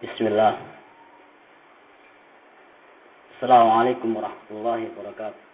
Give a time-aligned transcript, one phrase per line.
[0.00, 0.52] بسم الله.
[3.36, 5.44] السلام عليكم ورحمة الله وبركاته.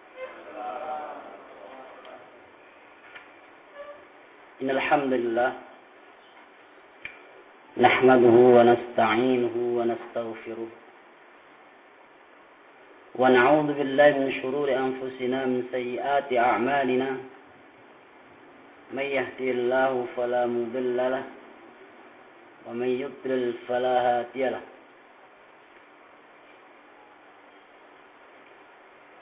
[4.63, 5.51] إن الحمد لله
[7.77, 10.69] نحمده ونستعينه ونستغفره
[13.19, 17.09] ونعوذ بالله من شرور أنفسنا من سيئات أعمالنا.
[18.95, 21.23] من يهدي الله فلا مضل له
[22.67, 24.61] ومن يضلل فلا هادي له.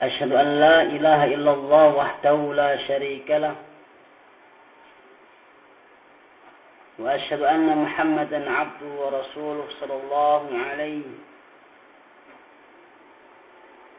[0.02, 3.54] أشهد أن لا إله إلا الله وحده لا شريك له.
[6.98, 11.08] وأشهد أن محمدا عبده ورسوله صلى الله عليه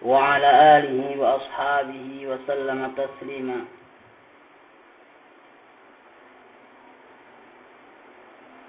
[0.01, 3.59] وعلى آله وأصحابه وسلم تسليما.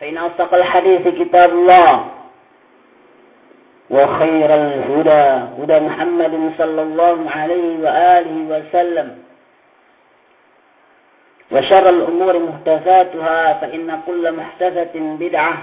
[0.00, 2.06] فإن أصدق الحديث كتاب الله
[3.90, 5.24] وخير الهدى
[5.62, 9.18] هدى محمد صلى الله عليه وآله وسلم.
[11.52, 15.54] وشر الأمور محدثاتها فإن كل محدثة بدعة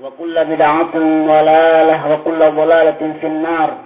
[0.00, 0.94] وكل بدعة
[1.26, 3.78] ضلالة وكل ضلالة في النار.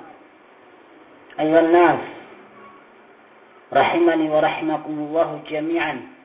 [1.40, 2.00] أيها الناس
[3.72, 6.17] رحمني ورحمكم الله جميعا.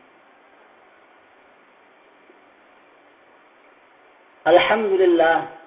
[4.44, 5.64] Alhamdulillah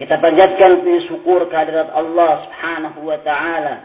[0.00, 3.76] kita panjatkan puji syukur kehadirat Allah Subhanahu wa taala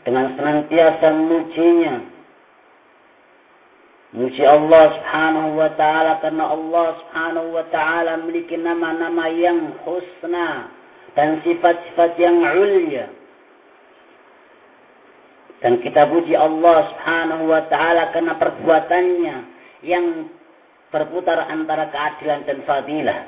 [0.00, 1.94] dengan senantiasa memujinya.
[4.16, 10.72] Muji Allah Subhanahu wa taala karena Allah Subhanahu wa taala memiliki nama-nama yang husna
[11.12, 13.12] dan sifat-sifat yang ulia.
[15.60, 19.36] Dan kita puji Allah Subhanahu wa taala karena perbuatannya
[19.84, 20.32] yang
[20.96, 23.20] berputar antara keadilan dan fadilah.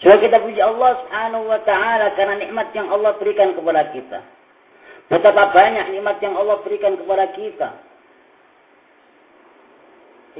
[0.00, 4.20] Coba kita puji Allah Subhanahu wa taala karena nikmat yang Allah berikan kepada kita.
[5.12, 7.68] Betapa banyak nikmat yang Allah berikan kepada kita.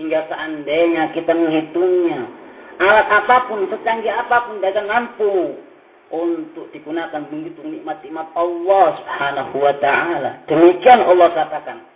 [0.01, 2.21] Hingga seandainya kita menghitungnya,
[2.79, 5.35] alat apa pun, secanggih apa pun tidak akan mampu
[6.15, 10.31] untuk digunakan menghitung nikmat-nikmat Allah Subhanahu wa taala.
[10.47, 11.90] Demikian Allah katakan.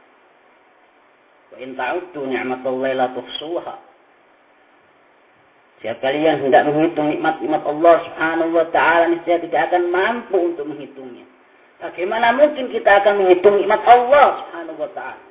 [1.55, 3.75] Wa in ta'uddu ni'matallahi la tuhsuha.
[5.79, 11.23] Jika kalian hendak menghitung nikmat-nikmat Allah Subhanahu wa taala niscaya tidak akan mampu untuk menghitungnya.
[11.79, 15.23] Bagaimana mungkin kita akan menghitung nikmat Allah Subhanahu wa taala?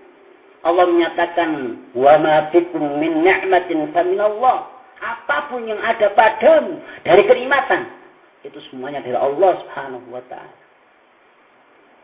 [0.64, 1.50] Allah menyatakan,
[1.92, 4.72] "Wa ma fikum min ni'matin faminallah."
[5.04, 7.84] Apa pun yang ada padamu dari kenikmatan,
[8.48, 10.56] itu semuanya dari Allah Subhanahu wa taala.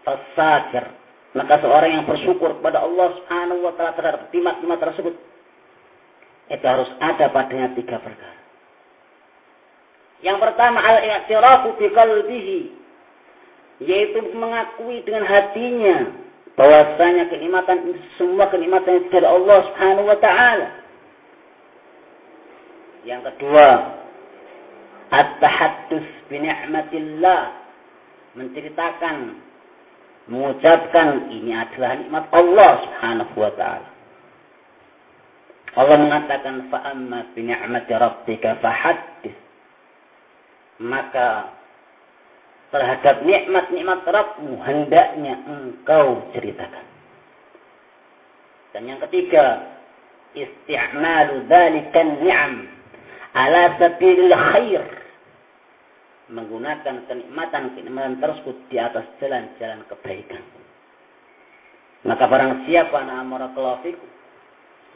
[0.03, 0.91] Fasakir
[1.38, 5.13] maka seorang yang bersyukur kepada Allah Subhanahu wa taala terhadap nikmat-nikmat tersebut
[6.50, 8.40] itu harus ada padanya tiga perkara.
[10.25, 12.59] Yang pertama al-i'tirafu bi qalbihi
[13.79, 15.97] yaitu mengakui dengan hatinya
[16.59, 20.69] bahwasanya kenikmatan semua kenikmatan itu dari Allah Subhanahu wa taala.
[23.07, 23.68] Yang kedua,
[25.13, 27.42] at-tahaddus bi ni'matillah
[28.36, 29.39] menceritakan
[30.30, 33.90] mengucapkan ini adalah nikmat Allah Subhanahu wa taala.
[35.78, 39.38] Allah mengatakan fa amma bi ni'mati rabbika fahaddits.
[40.80, 41.60] Maka
[42.70, 46.86] terhadap nikmat-nikmat Rabbmu hendaknya engkau ceritakan.
[48.72, 49.76] Dan yang ketiga,
[50.38, 52.54] isti'malu dzalika ni'am
[53.34, 54.86] ala sabilil khair
[56.30, 60.44] menggunakan kenikmatan-kenikmatan tersebut di atas jalan-jalan kebaikan.
[62.06, 63.92] Maka barang siapa na amarakallahu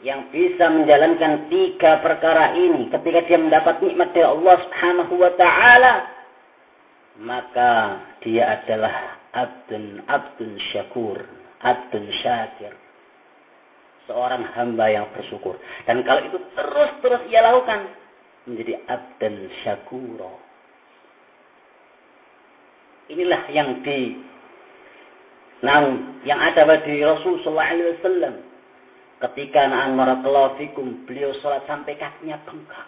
[0.04, 5.94] yang bisa menjalankan tiga perkara ini ketika dia mendapat nikmat dari Allah Subhanahu wa taala
[7.24, 7.72] maka
[8.20, 11.18] dia adalah abdun abdun syakur,
[11.62, 12.74] abdun syakir.
[14.04, 15.56] Seorang hamba yang bersyukur.
[15.88, 17.88] Dan kalau itu terus-terus ia lakukan
[18.44, 20.43] menjadi abdan syakuro.
[23.12, 24.16] Inilah yang di
[25.64, 25.80] Nah,
[26.28, 28.34] yang ada pada Rasul sallallahu alaihi wasallam
[29.24, 32.84] ketika na'an marakallahu fikum beliau salat sampai kakinya bengkak.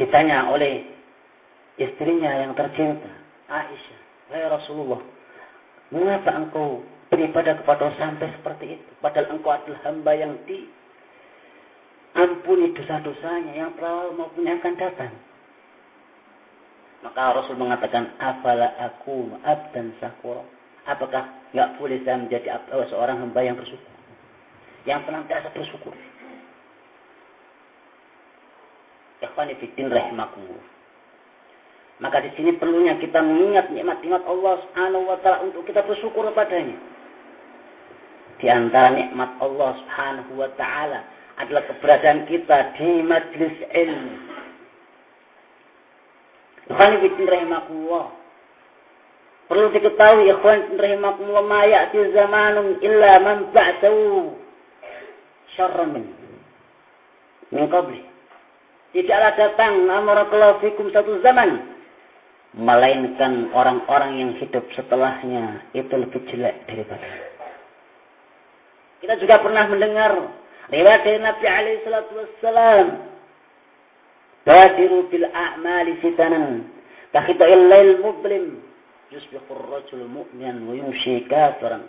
[0.00, 0.88] Ditanya oleh
[1.76, 3.12] istrinya yang tercinta,
[3.52, 4.00] Aisyah,
[4.32, 5.00] "Wahai Rasulullah,
[5.92, 6.80] mengapa engkau
[7.12, 8.90] beribadah kepada sampai seperti itu?
[9.04, 10.64] Padahal engkau adalah hamba yang di
[12.16, 15.12] ampuni dosa-dosanya yang telah maupun yang akan datang.
[17.06, 20.42] Maka Rasul mengatakan, Afala aku abdan sakura.
[20.90, 21.22] Apakah
[21.54, 23.94] nggak boleh saya menjadi eh, seorang hamba yang bersyukur?
[24.82, 25.94] Yang senantiasa bersyukur.
[29.22, 30.66] Ikhwani fiddin rahimakumullah.
[32.02, 36.76] Maka di sini perlunya kita mengingat nikmat-nikmat Allah Subhanahu wa taala untuk kita bersyukur kepadanya.
[38.36, 41.00] Di antara nikmat Allah Subhanahu wa taala
[41.38, 44.14] adalah keberadaan kita di majlis ilmu.
[46.66, 48.06] Ikhwan rahimakumullah.
[49.46, 54.34] Perlu diketahui ikhwan rahimakumullah ma ya'ti zamanun illa man ba'dahu
[55.54, 56.04] syarran min
[57.54, 58.02] min qabli.
[58.90, 61.76] Tidaklah datang amarakallahu fikum satu zaman
[62.56, 67.36] melainkan orang-orang yang hidup setelahnya itu lebih jelek daripada
[69.04, 70.12] kita juga pernah mendengar
[70.72, 72.86] riwayat dari Nabi alaihi salatu wassalam
[74.46, 76.70] badiru bil a'mali fitanan.
[77.10, 78.62] Kakhita'il lail mublim.
[79.10, 81.84] Yusbihu ar-rajul mu'minan wa yumshi kafiran.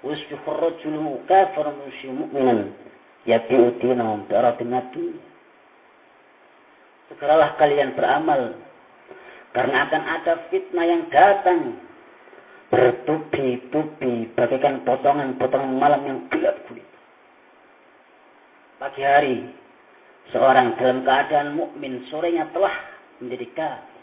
[0.00, 0.96] Wa yusbihu ar-rajul
[1.28, 2.72] kafiran wa yumshi mu'minan.
[3.28, 4.72] Yabi'u dinahum bi aradin
[7.08, 8.54] segeralah kalian beramal.
[9.56, 11.60] Karena akan ada fitnah yang datang.
[12.68, 16.84] Bertubi-tubi bagaikan potongan-potongan malam yang gelap kulit.
[18.76, 19.36] Pagi hari,
[20.34, 22.74] seorang dalam keadaan mukmin sorenya telah
[23.20, 23.96] menjadi kafir.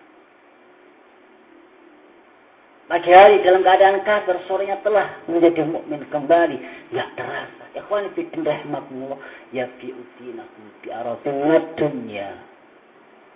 [2.86, 6.58] Pagi hari dalam keadaan kafir, sorenya telah menjadi mukmin kembali.
[6.94, 7.66] Ya terasa.
[7.74, 9.18] Ikhwan fi rahmatullah.
[9.50, 12.56] Ya fi utinakum bi aradin dunya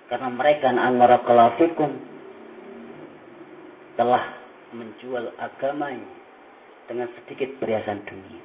[0.09, 1.94] karena mereka anwar kalafikum
[3.94, 4.25] telah
[4.74, 6.09] menjual agamanya
[6.89, 8.42] dengan sedikit perhiasan dunia.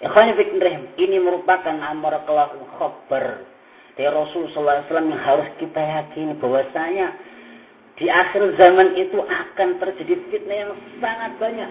[0.00, 3.44] Ini merupakan amar kelahul khabar
[4.00, 7.06] dari Rasul Sallallahu Alaihi Wasallam yang harus kita yakini bahwasanya
[8.00, 10.72] di akhir zaman itu akan terjadi fitnah yang
[11.04, 11.70] sangat banyak.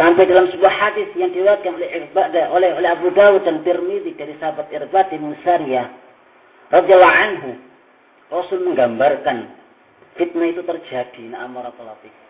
[0.00, 4.32] Sampai dalam sebuah hadis yang diriwayatkan oleh Ibadah oleh oleh Abu Dawud dan Tirmidzi dari
[4.40, 5.84] sahabat Irbad bin Sariyah
[6.72, 7.50] radhiyallahu anhu
[8.32, 9.52] Rasul menggambarkan
[10.16, 12.29] fitnah itu terjadi na'amarakallahu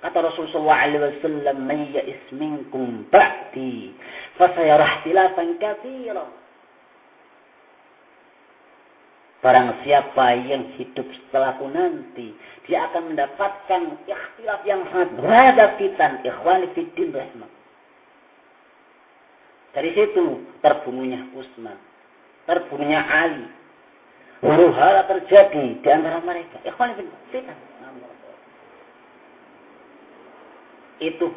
[0.00, 3.92] Kata Rasulullah wasallam, "Man ya'is minkum ba'di,
[4.40, 6.24] fasayarah ikhtilafan katsira."
[9.40, 12.32] Barang siapa yang hidup setelahku nanti,
[12.68, 16.20] dia akan mendapatkan ikhtilaf yang sangat beradabitan.
[16.24, 17.48] Ikhwani fiddin rahmat.
[19.72, 21.76] Dari situ terbunuhnya Utsman,
[22.44, 23.48] terbunuhnya Ali.
[24.44, 26.60] Huru hara terjadi di antara mereka.
[26.64, 27.48] Ikhwani fiddin
[31.00, 31.32] Itu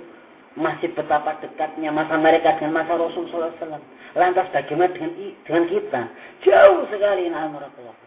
[0.53, 3.81] masih betapa dekatnya masa mereka dengan masa Rasulullah SAW.
[4.13, 5.11] Lantas bagaimana dengan
[5.47, 6.01] dengan kita?
[6.45, 7.97] Jauh sekali na'amurakullah.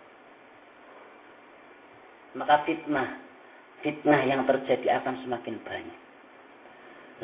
[2.37, 3.27] Maka fitnah
[3.81, 6.01] fitnah yang terjadi akan semakin banyak.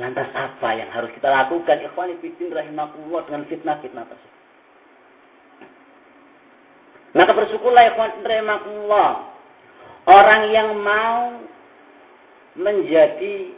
[0.01, 1.85] Lantas apa yang harus kita lakukan?
[1.85, 4.41] Ikhwani fitin rahimakumullah dengan fitnah-fitnah tersebut.
[7.13, 9.11] Maka bersyukurlah ikhwan rahimakumullah.
[10.09, 11.45] Orang yang mau
[12.57, 13.53] menjadi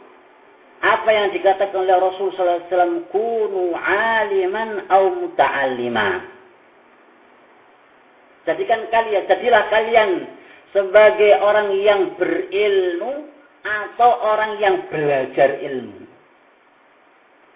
[0.85, 6.09] apa yang dikatakan oleh Rasul sallallahu alaihi wasallam kunu aliman au muta'allima.
[8.45, 10.11] Jadikan kalian, jadilah kalian
[10.77, 13.33] sebagai orang yang berilmu
[13.65, 16.05] atau orang yang belajar ilmu.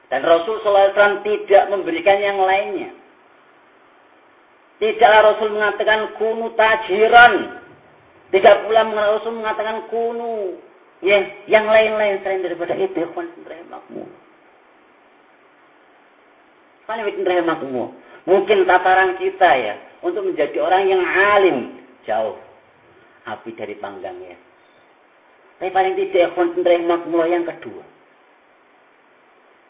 [0.09, 2.97] Dan Rasul SAW tidak memberikan yang lainnya.
[4.81, 7.61] Tidaklah Rasul mengatakan kunu tajiran.
[8.33, 10.57] Tidak pula Rasul mengatakan kunu
[11.03, 12.99] ya, yang lain-lain selain daripada itu.
[18.29, 19.75] Mungkin tataran kita ya
[20.05, 21.59] untuk menjadi orang yang alim
[22.05, 22.37] jauh
[23.29, 24.37] api dari panggangnya.
[25.59, 27.85] Tapi paling tidak konsentrasi makmur yang kedua.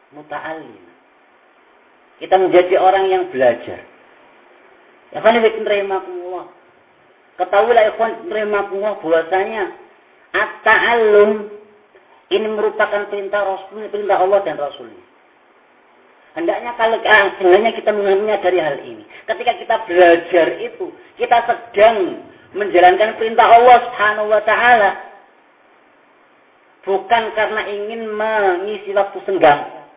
[0.08, 0.85] muta'allim.
[2.16, 3.85] Kita menjadi orang yang belajar.
[5.12, 6.49] Ya kan rahimakumullah.
[7.38, 9.64] Ketahuilah ikhwan rahimakumullah bahwasanya
[10.38, 11.30] at-ta'allum
[12.28, 15.09] ini merupakan perintah Rasul, perintah Allah dan Rasulnya.
[16.37, 17.00] Hendaknya kalau
[17.40, 19.02] hendaknya kita menyadari hal ini.
[19.25, 22.23] Ketika kita belajar itu, kita sedang
[22.54, 24.90] menjalankan perintah Allah Subhanahu wa taala.
[26.85, 29.88] Bukan karena ingin mengisi waktu senggang.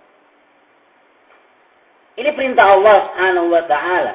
[2.16, 4.14] Ini perintah Allah Subhanahu wa taala.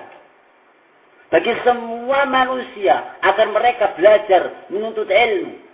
[1.27, 5.66] Bagi semua manusia agar mereka belajar menuntut ilmu.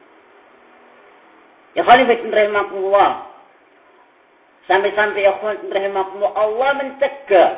[1.73, 3.11] Ya khalifat rahimahullah.
[4.69, 7.51] Sampai-sampai ya rahimahullah Allah mencegah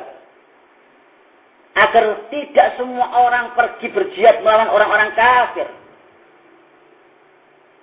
[1.75, 5.67] agar tidak semua orang pergi berjihad melawan orang-orang kafir.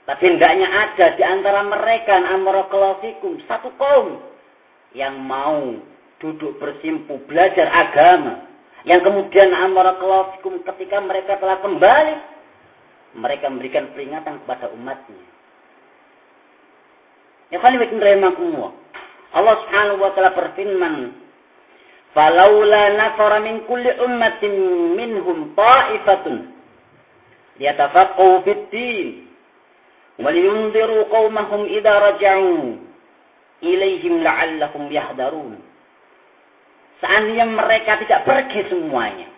[0.08, 4.18] Tapi hendaknya ada di antara mereka amarakalasikum satu kaum
[4.96, 5.78] yang mau
[6.18, 8.48] duduk bersimpu belajar agama.
[8.82, 12.16] Yang kemudian amarakalasikum ketika mereka telah kembali
[13.12, 15.31] mereka memberikan peringatan kepada umatnya.
[17.52, 18.72] Ya khalifatin rahimakumullah.
[19.36, 21.12] Allah Subhanahu wa taala berfirman,
[22.16, 24.52] "Falaula nafara min kulli ummatin
[24.96, 26.48] minhum ta'ifatun
[27.60, 29.28] liyatafaqqahu fid-din
[31.12, 32.80] qaumahum idza raja'u
[33.60, 35.60] ilaihim la'allahum yahdarun."
[37.04, 39.28] Seandainya mereka tidak pergi semuanya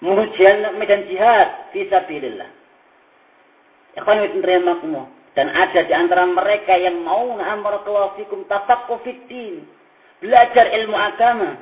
[0.00, 0.40] menuju
[0.76, 2.50] medan jihad fisabilillah.
[3.96, 5.15] Ikhwan wa rahimakumullah.
[5.36, 8.16] Dan ada di antara mereka yang mau na'amarakallahu
[8.48, 9.68] tafakku fiddin.
[10.24, 11.60] Belajar ilmu agama.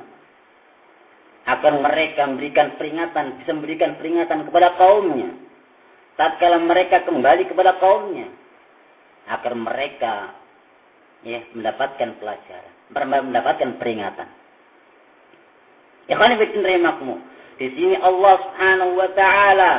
[1.45, 5.29] Agar mereka memberikan peringatan, bisa memberikan peringatan kepada kaumnya.
[6.15, 8.31] Tatkala mereka kembali kepada kaumnya.
[9.27, 10.13] Agar mereka
[11.27, 12.73] ya mendapatkan pelajaran.
[12.95, 14.29] Mendapatkan peringatan.
[16.07, 16.31] Ya kan
[17.59, 19.73] Di sini Allah Subhanahu wa taala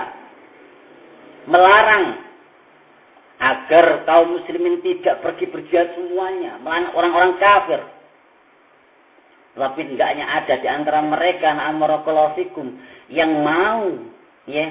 [1.49, 2.25] melarang
[3.37, 7.81] agar kaum muslimin tidak pergi berjihad semuanya, melawan orang-orang kafir.
[9.57, 11.57] Tapi hendaknya ada di antara mereka
[13.09, 13.88] yang mau
[14.45, 14.66] ya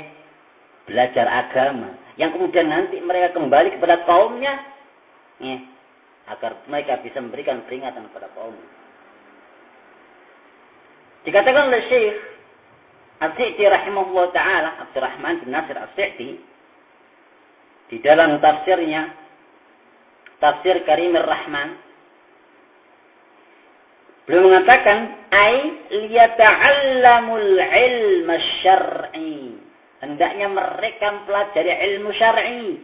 [0.86, 4.54] belajar agama, yang kemudian nanti mereka kembali kepada kaumnya
[5.42, 5.58] ya,
[6.30, 8.70] agar mereka bisa memberikan peringatan kepada kaumnya.
[11.26, 12.14] Dikatakan oleh Syekh
[13.26, 16.38] As-Si'ti rahimahullah taala Abdurrahman bin Nasir As-Si'ti
[17.90, 19.14] di dalam tafsirnya
[20.42, 21.78] tafsir Karimir Rahman
[24.26, 25.58] beliau mengatakan ai
[25.94, 28.30] liyata'allamul ilm
[28.66, 29.58] syar'i.
[30.02, 32.82] Hendaknya mereka mempelajari ilmu syar'i.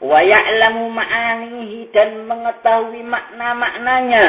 [0.00, 4.26] Wa ya'lamu ma'anihi dan mengetahui makna-maknanya.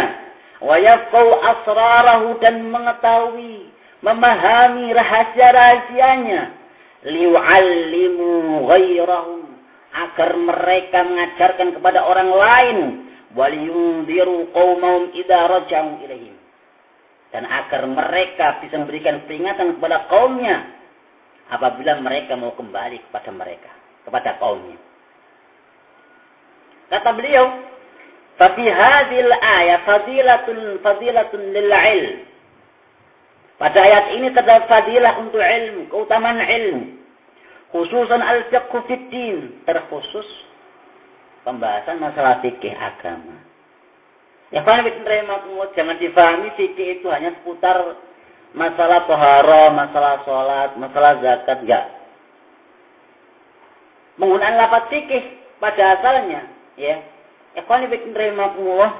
[0.59, 3.71] Wa yafqahu asrarahu dan mengetahui
[4.03, 6.41] memahami rahasia-rahasianya.
[7.01, 8.29] Li'allimu
[8.67, 9.40] ghairahum
[9.91, 12.79] agar mereka mengajarkan kepada orang lain.
[13.31, 16.35] Waliyundiru qaumahum idza raja'u ilaihim.
[17.31, 20.67] Dan agar mereka bisa memberikan peringatan kepada kaumnya
[21.47, 23.71] apabila mereka mau kembali kepada mereka
[24.03, 24.75] kepada kaumnya.
[26.91, 27.71] Kata beliau
[28.35, 32.17] tapi hadil ayat fadilatun fadilatun lil ilm.
[33.55, 37.00] Pada ayat ini terdapat fadilah untuk ilmu keutamaan ilmu
[37.71, 38.21] Khususan
[38.87, 39.63] fiddin.
[39.63, 40.27] Terkhusus
[41.47, 43.39] pembahasan masalah fikih agama.
[44.51, 44.83] Ya kan
[45.71, 47.95] jangan difahami fikih itu hanya seputar
[48.51, 51.85] masalah tohara, masalah sholat, masalah zakat, enggak.
[54.19, 55.23] Penggunaan lapat fikih
[55.63, 56.99] pada asalnya, ya.
[57.55, 58.91] Ikhwan rahimahumullah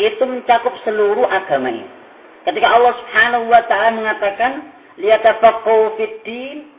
[0.00, 1.84] itu mencakup seluruh agama ini.
[2.48, 6.71] Ketika Allah Subhanahu wa taala mengatakan liyatafaqahu fid din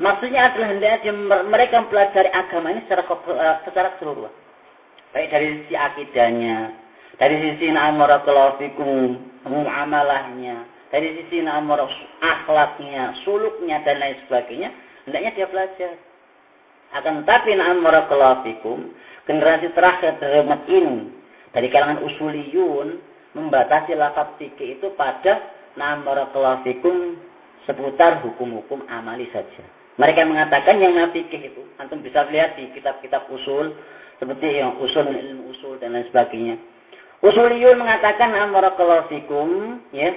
[0.00, 1.12] Maksudnya adalah hendaknya
[1.44, 4.32] mereka mempelajari agama ini secara eh, secara keseluruhan.
[5.12, 6.72] Baik dari sisi akidahnya,
[7.20, 8.64] dari sisi na'amarakallahu
[9.44, 10.56] muamalahnya,
[10.88, 11.84] dari sisi na'amar
[12.24, 14.72] akhlaknya, suluknya dan lain sebagainya,
[15.04, 15.92] hendaknya dia belajar.
[16.96, 18.80] Akan tetapi na'amarakallahu
[19.28, 21.12] generasi terakhir dari umat ini
[21.52, 22.88] dari kalangan usuliyun
[23.36, 25.44] membatasi lafaz fikih itu pada
[25.76, 26.64] na'amarakallahu
[27.68, 29.79] seputar hukum-hukum amali saja.
[30.00, 33.76] Mereka mengatakan yang nafikih itu, antum bisa lihat di kitab-kitab usul
[34.16, 36.56] seperti yang usul ilmu usul dan lain sebagainya.
[37.20, 40.16] Usuliyun mengatakan amarakallahu fikum ya.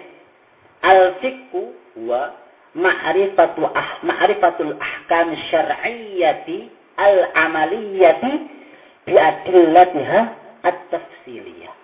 [0.84, 1.76] Al-fiqhu
[2.08, 2.32] wa
[2.76, 8.32] ma'rifatu ah ma'rifatul ahkam syar'iyyati al-amaliyati
[9.04, 10.20] bi adillatiha
[10.64, 11.76] at-tafsiliyah.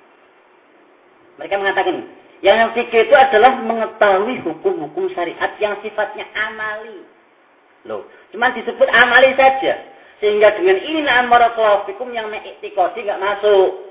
[1.36, 1.96] Mereka mengatakan
[2.40, 7.04] yang fikih itu adalah mengetahui hukum-hukum syariat yang sifatnya amali.
[7.88, 8.04] Loh,
[8.36, 9.74] cuma disebut amali saja.
[10.20, 11.32] Sehingga dengan ini na'am
[11.88, 13.88] fikum yang mengiktikasi nggak masuk.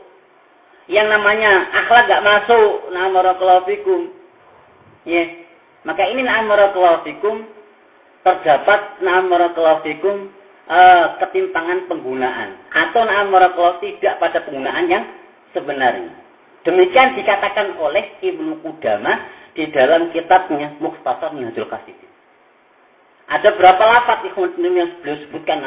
[0.89, 3.17] Yang namanya akhlak nggak masuk na'am
[3.65, 4.13] fikum.
[5.09, 5.25] Ya.
[5.89, 6.53] Maka ini na'am
[7.09, 7.49] fikum
[8.21, 9.33] terdapat na'am
[9.81, 10.29] fikum
[10.69, 13.33] uh, ketimpangan penggunaan atau na'am
[13.81, 15.05] tidak pada penggunaan yang
[15.57, 16.13] sebenarnya.
[16.69, 19.17] Demikian dikatakan oleh Ibnu Qudamah
[19.57, 22.08] di dalam kitabnya Mukhtasar Minhajul Qasidin.
[23.29, 25.61] Ada berapa lafaz yang beliau sebutkan?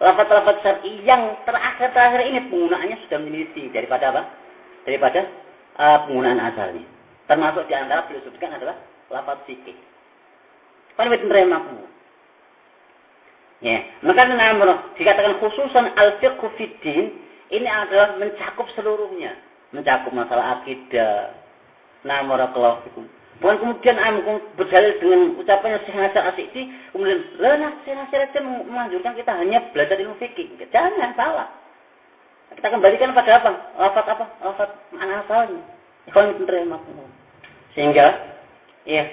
[0.00, 4.22] Lafaz-lafaz syar'i yang terakhir-terakhir ini penggunaannya sudah menyelisih daripada apa?
[4.84, 5.20] Daripada
[5.76, 6.84] uh, penggunaan asalnya.
[7.28, 8.76] Termasuk di antara beliau sebutkan adalah
[9.12, 9.76] lafaz fikih.
[10.96, 11.88] Kan menerima
[13.60, 14.24] Ya, maka
[14.96, 17.12] dikatakan khususan al-fiqhu fiddin
[17.52, 19.36] ini adalah mencakup seluruhnya
[19.70, 21.34] mencakup masalah akidah.
[22.02, 23.04] Barakallahu fikum.
[23.40, 28.44] Bukan kemudian aku berdalil dengan ucapannya Syekh Nasir Asyikti, kemudian, lah nah, Syekh Nasir Asyikti
[28.44, 30.60] menganjurkan kita hanya belajar ilmu fikih.
[30.68, 31.48] Jangan, salah.
[32.52, 33.52] Kita kembalikan pada apa?
[33.80, 34.24] Lafat apa?
[34.44, 35.64] Lafat mana asalnya.
[36.04, 36.76] Ikhwan menerima
[37.72, 38.06] Sehingga,
[38.84, 39.08] ya,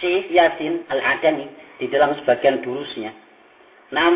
[0.00, 3.12] Syekh Yasin Al-Adani, di dalam sebagian durusnya,
[3.92, 4.08] Nah,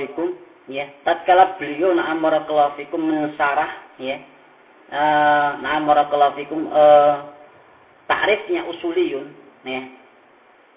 [0.00, 0.36] fikum,
[0.72, 2.24] ya, tatkala beliau na'am
[2.80, 4.20] fikum mensarah, ya,
[4.92, 7.35] uh, barakallahu fikum uh,
[8.06, 9.30] takrifnya usuliyun
[9.66, 9.82] ya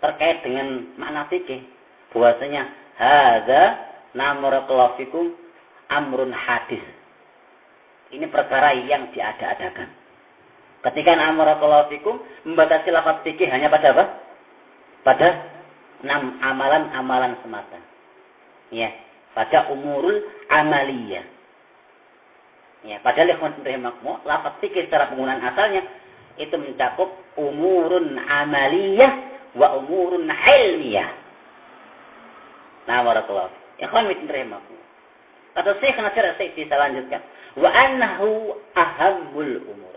[0.04, 1.62] terkait dengan makna fikih.
[2.14, 2.66] Bahwasanya
[2.98, 3.64] hadza
[4.18, 5.34] barakallahu fikum
[5.90, 6.82] amrun hadis.
[8.10, 9.94] Ini perkara yang diada-adakan.
[10.82, 12.18] Ketika barakallahu fikum
[12.48, 14.06] membatasi lafaz fikih hanya pada apa?
[15.06, 15.28] Pada
[16.02, 17.78] enam amalan-amalan semata.
[18.74, 18.90] Ya
[19.34, 20.20] pada umurul
[20.50, 21.26] amaliyah.
[22.80, 23.60] Ya, padahal ikhwan
[24.24, 25.84] lafaz fikih secara penggunaan asalnya
[26.40, 29.12] itu mencakup umurun amaliyah
[29.60, 31.12] wa umurun ilmiyah.
[32.88, 33.52] Nah, barakallahu.
[33.78, 34.88] Ikhwan rahimakumullah.
[35.54, 37.22] Kata Syekh Nasir Sa'idi saya lanjutkan,
[37.60, 39.96] wa annahu ahammul umur.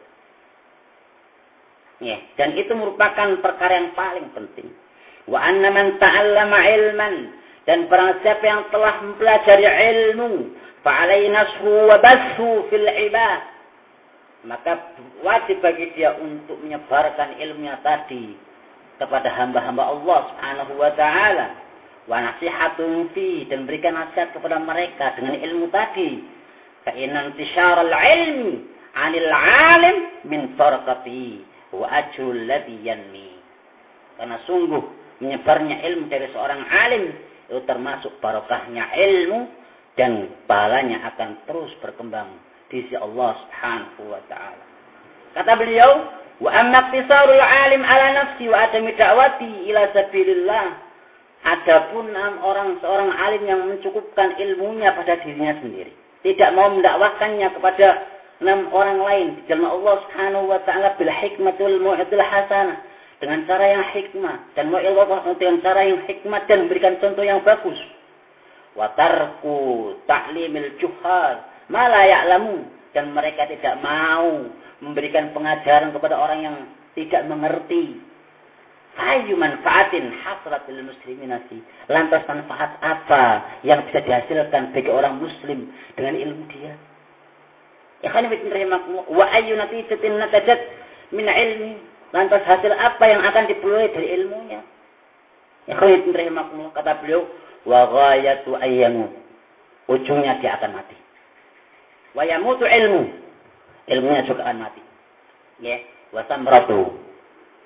[2.02, 4.74] Ya, dan itu merupakan perkara yang paling penting.
[5.30, 7.14] Wa anna man ta'allama ilman
[7.62, 10.50] dan barang siapa yang telah mempelajari ilmu
[10.82, 13.51] fa'alai nashu wa bashu fil ibad
[14.42, 18.34] maka wajib bagi dia untuk menyebarkan ilmunya tadi
[18.98, 21.46] kepada hamba-hamba Allah Subhanahu wa taala.
[22.10, 26.26] Wa nasihatun fi dan berikan nasihat kepada mereka dengan ilmu tadi.
[26.82, 28.52] Fa inna al ilmi
[28.98, 33.38] 'anil 'alim min farqati wa ajrul ladhi yanmi.
[34.18, 34.82] Karena sungguh
[35.22, 37.14] menyebarnya ilmu dari seorang alim
[37.46, 39.40] itu termasuk barokahnya ilmu
[39.94, 42.32] dan pahalanya akan terus berkembang
[42.72, 44.64] di sisi Allah Subhanahu wa taala.
[45.36, 46.08] Kata beliau,
[46.40, 50.66] "Wa amma iktisarul alim ala nafsi wa adami da'wati ila sabilillah."
[51.42, 55.90] Adapun orang seorang alim yang mencukupkan ilmunya pada dirinya sendiri,
[56.24, 57.86] tidak mau mendakwahkannya kepada
[58.40, 62.78] enam orang lain di jalan Allah Subhanahu wa taala bil hikmatul mu'til hasanah
[63.22, 65.06] dengan cara yang hikmah dan Allah
[65.38, 67.78] dengan cara yang hikmah dan memberikan contoh yang bagus
[68.74, 74.46] watarku ta'limil juhal malah ya'lamu dan mereka tidak mau
[74.82, 76.56] memberikan pengajaran kepada orang yang
[76.98, 78.00] tidak mengerti.
[78.92, 81.32] Ayu manfaatin hasratil muslimin
[81.88, 83.24] lantas manfaat apa
[83.64, 86.76] yang bisa dihasilkan bagi orang muslim dengan ilmu dia?
[88.04, 90.60] Ikhwan rahimakumullah wa ayu natijatin natajat
[91.08, 91.72] min ilmi.
[92.12, 94.60] Lantas hasil apa yang akan diperoleh dari ilmunya?
[95.72, 97.24] Ikhwan rahimakumullah kata beliau
[97.64, 99.08] wa ghayatu ayyamu.
[99.88, 101.01] Ujungnya dia akan mati
[102.12, 103.02] wa yamutu ilmu.
[103.88, 104.82] Ilmunya juga akan mati.
[105.60, 105.82] Ya
[106.14, 106.96] wa samratu.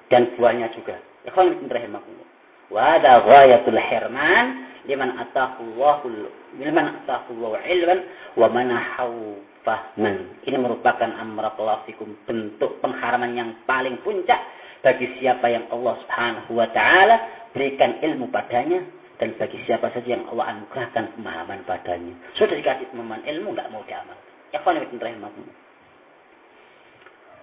[0.06, 0.98] Dan buahnya juga.
[1.26, 2.30] Ikhwan rahimakumullah.
[2.70, 4.46] Wa hadha ghayatul hirman
[4.87, 7.98] liman atahu Allahul liman atahu Allah ilman
[8.38, 10.38] wa manahu fahman.
[10.46, 14.38] Ini merupakan amrakallahu fikum bentuk pengharaman yang paling puncak
[14.87, 17.16] bagi siapa yang Allah Subhanahu wa taala
[17.50, 18.87] berikan ilmu padanya
[19.18, 22.14] dan bagi siapa saja yang Allah anugerahkan pemahaman padanya.
[22.38, 24.14] Sudah dikasih pemahaman ilmu, nggak mau diamal.
[24.57, 25.59] Ya khawanitin rahimahumullah.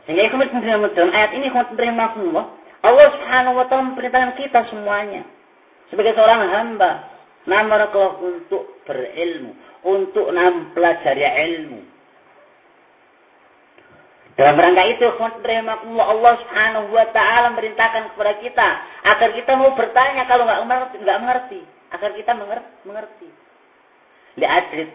[0.09, 0.49] Sehingga ikhwan
[0.97, 2.45] dalam ayat ini ikhwan rahimahumullah.
[2.83, 5.21] Allah subhanahu wa ta'ala memperintahkan kita semuanya.
[5.93, 6.91] Sebagai seorang hamba.
[7.45, 9.53] Namarakallah untuk berilmu.
[9.85, 11.93] Untuk mempelajari ilmu.
[14.33, 18.69] Dalam rangka itu, Allah Subhanahu wa taala memerintahkan kepada kita
[19.05, 21.61] agar kita mau bertanya kalau nggak mengerti, nggak mengerti,
[21.93, 22.31] agar kita
[22.81, 23.29] mengerti.
[24.41, 24.89] Li'ajli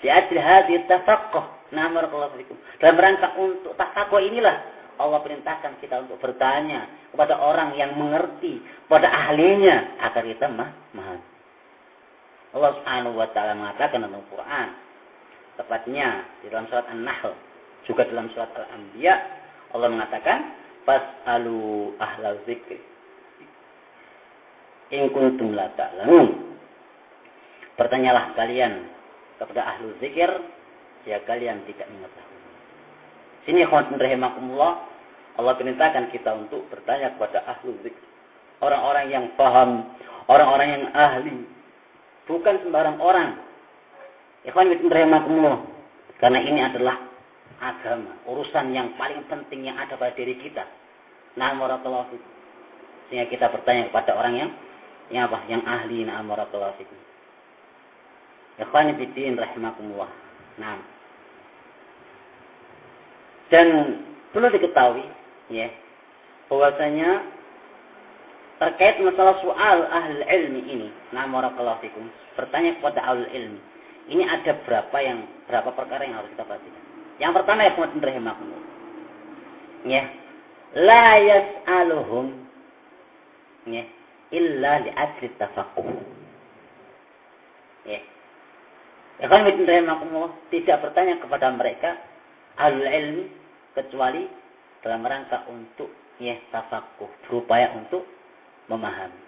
[0.00, 0.04] tafaqquh.
[0.04, 1.46] Li'ajli hadhihi tafaqquh.
[1.72, 2.56] Nah, barakallahu fikum.
[2.78, 4.56] Dalam rangka untuk takwa inilah
[4.96, 11.20] Allah perintahkan kita untuk bertanya kepada orang yang mengerti, pada ahlinya agar kita mah mahal.
[12.56, 14.68] Allah Subhanahu wa taala mengatakan dalam Al-Qur'an
[15.60, 17.36] tepatnya di dalam surat An-Nahl
[17.84, 19.14] juga dalam surat Al-Anbiya
[19.76, 20.38] Allah mengatakan
[20.88, 22.80] fasalu ahlal zikri
[24.88, 26.56] in kuntum la ta'lamun
[27.76, 28.88] bertanyalah kalian
[29.36, 30.28] kepada ahlu zikir
[31.04, 32.40] ya kalian tidak mengetahui.
[33.46, 34.72] Sini khawatun rahimakumullah
[35.36, 38.04] Allah perintahkan kita untuk bertanya kepada ahlu zikir.
[38.64, 39.84] Orang-orang yang paham
[40.26, 41.36] orang-orang yang ahli.
[42.26, 43.38] Bukan sembarang orang.
[44.42, 45.62] Ikhwan rahimakumullah.
[46.16, 46.96] Karena ini adalah
[47.60, 50.64] agama urusan yang paling penting yang ada pada diri kita.
[51.36, 51.52] Nah
[53.06, 54.50] sehingga kita bertanya kepada orang yang
[55.12, 55.38] yang apa?
[55.46, 55.98] Yang ahli.
[56.02, 56.86] Nah warahmatullahi
[58.56, 60.08] Ikhwan Fiddin rahimakumullah.
[60.56, 60.80] Nah.
[63.52, 63.68] Dan
[64.32, 65.04] perlu diketahui
[65.52, 65.70] ya
[66.50, 67.22] bahwasanya
[68.56, 73.60] terkait masalah soal ahli ilmi ini, nah barakallahu fikum, bertanya kepada ahli ilmi.
[74.06, 76.82] Ini ada berapa yang berapa perkara yang harus kita perhatikan.
[77.20, 78.64] Yang pertama ya Muhammad rahimakumullah.
[79.86, 80.02] Ya.
[80.76, 82.26] La yas'aluhum
[83.70, 83.84] ya
[84.34, 85.90] illa li ajli tafaqquh.
[87.86, 88.00] Ya
[89.16, 91.96] Ikhwan rahimakumullah tidak bertanya kepada mereka
[92.60, 93.32] al ilmi
[93.72, 94.28] kecuali
[94.84, 95.88] dalam rangka untuk
[96.20, 98.04] ya tafakuh berupaya untuk
[98.68, 99.24] memahami.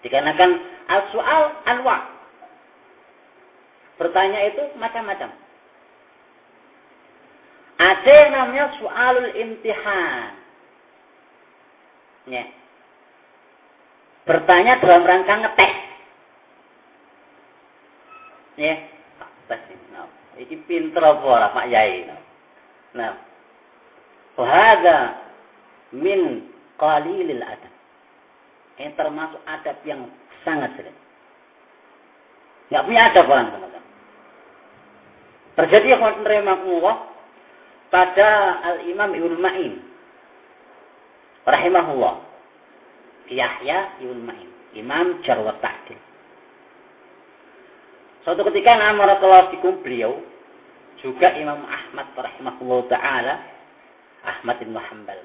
[0.00, 0.50] Dikarenakan
[0.88, 1.96] al-soal anwa.
[4.00, 5.28] Bertanya itu macam-macam.
[7.80, 10.32] Ada yang namanya soalul imtihan.
[12.28, 12.44] Ya.
[14.24, 15.79] Bertanya dalam rangka ngetes.
[18.60, 18.76] Ya.
[19.48, 20.04] Tes nah.
[20.36, 22.12] Iki pinter apa ora Pak Yai.
[22.92, 23.16] Nah.
[24.36, 24.98] Wahada
[25.96, 26.44] min
[26.76, 27.72] qalilil adab.
[28.76, 30.08] Ini termasuk adab yang
[30.44, 30.96] sangat sedikit.
[32.70, 33.84] Enggak punya adab orang teman-teman.
[35.58, 36.96] Terjadi yang Allah
[37.90, 38.28] pada
[38.70, 39.74] Al-Imam Ibnu Ma'in
[41.44, 42.16] rahimahullah.
[43.30, 46.09] Yahya Ibnu Ma'in, Imam Jarwat Ta'dil.
[48.30, 50.22] Suatu ketika Amarakallahu fikum beliau
[51.02, 53.42] juga Imam Ahmad rahimahullah taala
[54.22, 55.18] Ahmad bin Hanbal.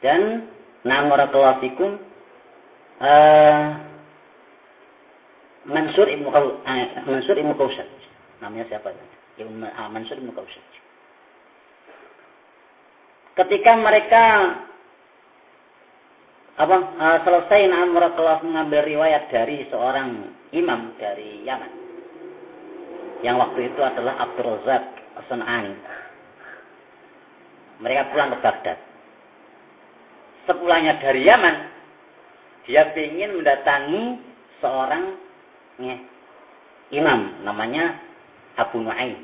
[0.00, 0.48] Dan
[0.88, 2.00] Amarakallahu fikum
[2.96, 3.76] uh,
[5.68, 7.92] Mansur Ibnu uh, Mansur Ibnu Kausat.
[8.40, 8.96] Namanya siapa?
[9.36, 10.64] Ibnu uh, Mansur Ibnu Kausat.
[13.36, 14.24] Ketika mereka
[16.54, 21.72] apa uh, selesai Amarakallahu mengambil riwayat dari seorang imam dari Yaman.
[23.26, 24.84] Yang waktu itu adalah Abdul Razak
[25.18, 25.74] As-Sun'ani.
[27.82, 28.78] Mereka pulang ke Baghdad.
[30.46, 31.56] Sepulangnya dari Yaman,
[32.70, 34.22] dia ingin mendatangi
[34.62, 35.18] seorang
[35.82, 35.96] ya,
[36.94, 37.98] imam namanya
[38.62, 39.18] Abu Nuaim.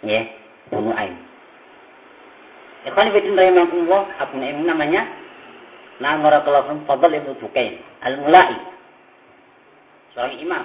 [0.00, 0.32] Ya,
[0.72, 1.14] Abu Nuaim.
[2.88, 5.17] Bidin Rahimahullah, Abu Nuaim namanya
[5.98, 8.78] Namarakallahu Fadl Ibn Dukain, Al-Mulai
[10.14, 10.64] seorang imam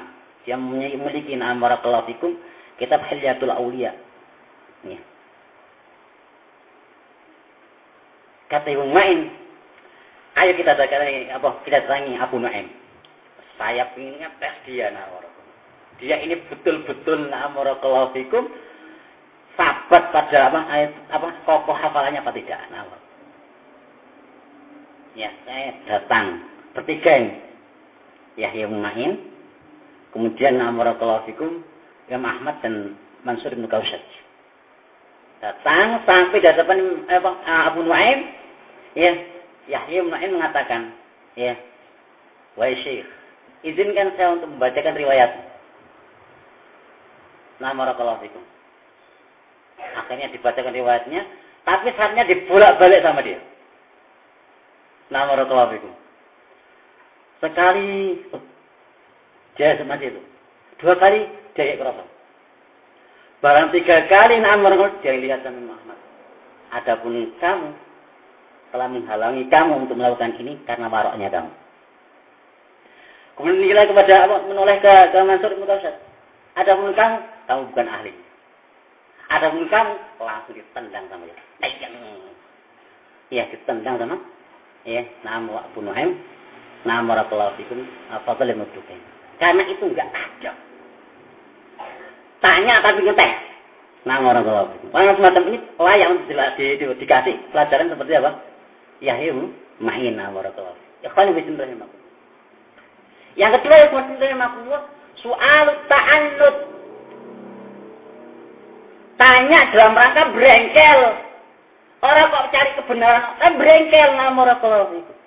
[0.50, 2.34] yang memiliki nama barakallahu fikum
[2.82, 3.94] kitab Hilyatul Aulia.
[4.82, 5.00] Ya.
[8.50, 9.30] Kata Ibu Ma'in,
[10.42, 12.70] ayo kita ini apa kita tanya Abu Nuaim.
[13.58, 15.06] Saya ingin tes dia nah
[16.02, 18.50] Dia ini betul-betul nama barakallahu fikum
[19.54, 22.90] sahabat pada apa ayat apa kokoh hafalannya apa tidak nah,
[25.14, 27.32] ya saya datang bertiga ini
[28.38, 29.34] Yahya Ma'in
[30.14, 31.66] Kemudian Amarakallahu Fikum,
[32.06, 32.94] Imam Ahmad dan
[33.26, 34.06] Mansur bin Kausaj.
[35.42, 38.20] Datang sampai di hadapan eh, Abu Nuaim,
[38.94, 39.12] ya,
[39.74, 40.94] Yahya bin Nuaim mengatakan,
[41.34, 41.58] ya,
[42.54, 43.10] Wahai Syekh,
[43.66, 45.34] izinkan saya untuk membacakan riwayat.
[47.58, 48.46] Nah, Barakallahu Fikum.
[49.98, 51.26] Akhirnya dibacakan riwayatnya,
[51.66, 53.42] tapi saatnya dibolak-balik sama dia.
[55.14, 55.94] Nah, Barakallahu.
[57.38, 58.18] Sekali
[59.54, 60.22] Jaya semacam itu.
[60.82, 62.04] Dua kali jaya kerasa.
[63.44, 64.74] Barang tiga kali namar
[65.06, 66.00] jaya lihat sama Muhammad.
[66.74, 67.70] Adapun kamu
[68.74, 71.52] telah menghalangi kamu untuk melakukan ini karena maroknya kamu.
[73.38, 74.36] Kemudian nilai kepada apa?
[74.50, 75.70] Menoleh ke, ke Mansur Ibn.
[76.58, 77.18] Adapun kamu,
[77.50, 78.14] kamu bukan ahli.
[79.30, 81.38] Adapun kamu, langsung ditendang sama dia.
[83.34, 84.18] Ya, ditendang sama.
[84.84, 86.20] Ya, nama Abu Nuhaim.
[86.84, 87.80] Nama Rasulullah Fikum.
[88.28, 89.00] Fadl Mudukain.
[89.40, 90.52] Karena itu enggak ada.
[92.44, 93.34] tanya tapi ngetes.
[94.04, 98.32] Orang kalau orang semacam ini layak untuk di, di, di, dikasih pelajaran seperti apa?
[99.00, 99.48] Yahyu
[99.80, 102.00] main warahmatullahi Ikhwan bin rahimakum.
[103.40, 104.84] Yang kedua ikhwan bin rahimakumullah,
[105.24, 106.56] soal ta'annud.
[109.16, 111.00] Tanya dalam rangka berengkel.
[112.04, 115.24] Orang kok cari kebenaran, eh berengkel nama warahmatullahi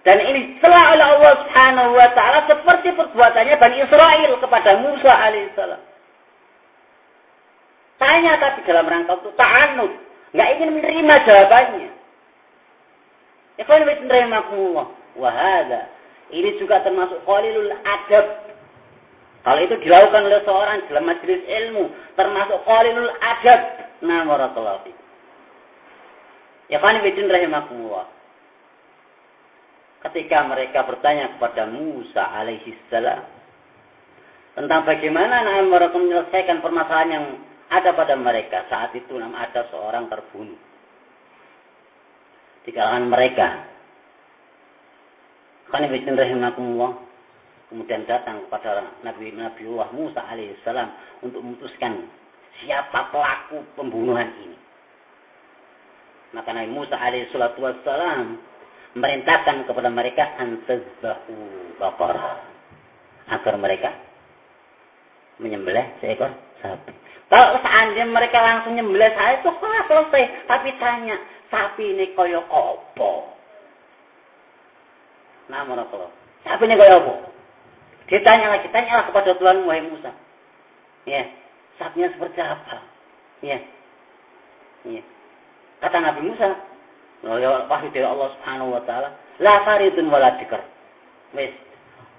[0.00, 5.82] dan ini telah oleh Allah Subhanahu wa taala seperti perbuatannya Bani Israel kepada Musa alaihissalam.
[8.00, 9.92] Tanya tapi dalam rangka untuk ta'anud,
[10.32, 11.90] nggak ingin menerima jawabannya.
[13.60, 14.86] Ikhwan wa rahimakumullah.
[15.20, 15.92] Wahada.
[16.32, 18.48] Ini juga termasuk qalilul adab.
[19.44, 23.60] Kalau itu dilakukan oleh seorang dalam majelis ilmu, termasuk qalilul adab.
[24.00, 24.96] Nah, warahmatullahi.
[26.70, 28.06] Ikhwan wa rahimakumullah.
[30.00, 33.20] Ketika mereka bertanya kepada Musa alaihi salam
[34.56, 37.26] tentang bagaimana mereka menyelesaikan permasalahan yang
[37.68, 40.56] ada pada mereka saat itu ada seorang terbunuh
[42.64, 43.48] di kalangan mereka.
[45.70, 46.98] Qanibitin rahimakumullah.
[47.70, 50.90] Kemudian datang kepada Nabi Nabiullah Musa alaihissalam
[51.22, 52.10] untuk memutuskan
[52.58, 54.58] siapa pelaku pembunuhan ini.
[56.30, 58.38] Maka Nabi Musa alaihissalam
[58.94, 61.36] merintahkan kepada mereka antazbahu
[61.78, 62.16] bakar
[63.30, 63.90] agar mereka
[65.38, 66.92] menyembelih seekor sapi.
[67.30, 69.50] Kalau seandainya mereka langsung nyembelih saya itu
[69.86, 70.50] selesai.
[70.50, 71.16] Tapi tanya,
[71.46, 73.12] sapi ini kaya apa?
[75.46, 76.14] Nah, Rasulullah.
[76.42, 77.14] Sapi ini kaya apa?
[78.10, 80.10] Ditanya lagi, tanyalah kepada Tuhan Wahai Musa.
[81.06, 81.22] Ya,
[81.78, 82.82] sapinya seperti apa?
[83.46, 83.58] Ya.
[84.90, 85.02] Ya.
[85.80, 86.48] Kata Nabi Musa,
[87.24, 90.60] ya wahyu dari Allah Subhanahu wa taala, la faridun wala dikar.
[91.32, 91.52] Wis,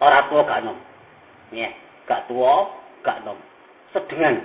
[0.02, 0.78] ora tua gak nom.
[1.54, 1.70] Ya,
[2.10, 2.74] gak tua,
[3.06, 3.38] gak nom.
[3.94, 4.42] Sedengan.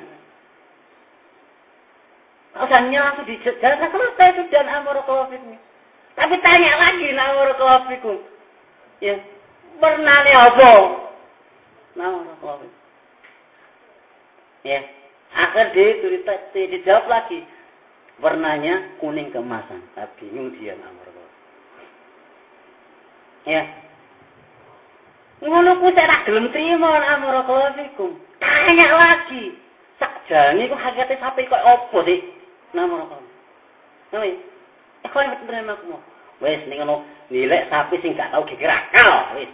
[2.56, 5.60] Alasannya langsung dijelaskan selesai sudah amor ini.
[6.16, 8.16] Tapi tanya lagi amor kawafikum.
[9.04, 9.20] Ya,
[9.76, 10.72] bernane apa?
[11.96, 12.72] Amor kawafik.
[14.64, 14.80] Ya,
[15.32, 16.06] akhir dia itu
[16.52, 17.44] dijawab lagi.
[18.20, 19.84] Warnanya kuning kemasan.
[19.92, 21.08] Tapi bingung dia amor
[23.46, 23.62] Ya.
[25.44, 28.16] Ngono ku saya gelem trimo amor kawafikum.
[28.40, 29.54] Tanya lagi.
[30.00, 32.20] Sakjane ku hakikate sampai kok opo sih?
[32.72, 33.16] Nama apa?
[34.12, 34.26] Nama
[35.06, 36.02] Eh, yang betul aku mau.
[36.42, 37.00] Wes, nih ngono
[37.32, 39.48] nilai sapi sing gak tau gigi rakal, wes.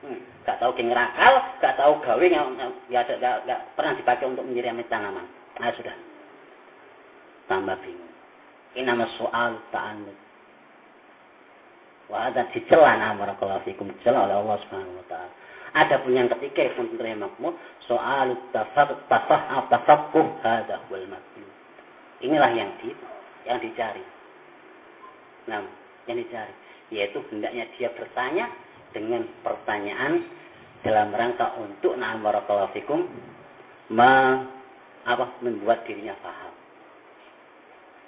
[0.00, 0.16] Hmm,
[0.48, 5.28] gak tau gigi rakal, gak tau gawe ya gak, gak, pernah dipakai untuk menyirami tanaman.
[5.60, 5.92] Nah sudah.
[7.52, 8.14] Tambah bingung.
[8.72, 10.16] Ini nama soal ta'anud.
[12.08, 13.28] Wah, ada dicela nama
[13.60, 15.32] fikum dicela oleh Allah Subhanahu wa taala.
[15.76, 17.52] Ada pun yang ketiga pun makmur
[17.84, 21.52] soal tafaq tafaq tafaqquh hadza wal matlub.
[22.24, 22.96] Inilah yang di
[23.44, 24.04] yang dicari.
[25.52, 25.60] Nah,
[26.08, 26.56] yang dicari
[26.88, 28.48] yaitu hendaknya dia bertanya
[28.96, 30.24] dengan pertanyaan
[30.84, 33.08] dalam rangka untuk na'am barakallahu fikum
[33.92, 34.12] me,
[35.04, 36.61] apa membuat dirinya paham.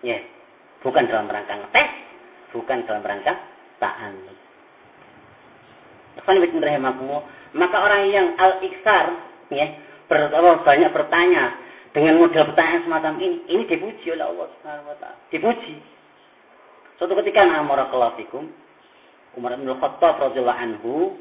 [0.02, 0.18] Ya,
[0.82, 1.90] bukan dalam rangka ngetes,
[2.50, 3.32] bukan dalam rangka
[3.78, 4.38] ta'annud.
[7.54, 9.06] Maka orang yang al-iksar
[9.54, 9.66] ya,
[10.10, 10.30] ber,
[10.66, 11.44] banyak bertanya
[11.94, 15.18] dengan model pertanyaan semacam ini, ini dipuji oleh Allah Subhanahu wa taala.
[15.30, 15.74] Dipuji.
[16.98, 18.50] Suatu ketika namara kalafikum
[19.34, 21.18] Umar bin Khattab radhiyallahu anhu